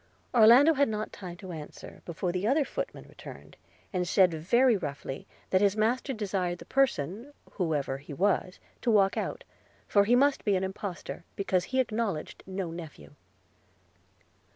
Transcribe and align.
Orlando 0.33 0.73
had 0.73 0.89
not 0.89 1.13
time 1.13 1.37
to 1.37 1.51
answer, 1.51 2.01
before 2.05 2.31
the 2.31 2.47
other 2.47 2.65
footman 2.65 3.05
returned, 3.07 3.55
and 3.93 4.07
said 4.07 4.33
very 4.33 4.75
roughly, 4.75 5.27
that 5.51 5.61
his 5.61 5.77
master 5.77 6.11
desired 6.11 6.57
the 6.57 6.65
person, 6.65 7.31
whoever 7.51 7.99
he 7.99 8.11
was, 8.11 8.57
to 8.81 8.89
walk 8.89 9.15
out– 9.15 9.43
for 9.87 10.05
he 10.05 10.15
must 10.15 10.43
be 10.43 10.55
an 10.55 10.63
impostor, 10.63 11.23
because 11.35 11.65
he 11.65 11.79
acknowledged 11.79 12.41
no 12.47 12.71
nephew. 12.71 13.13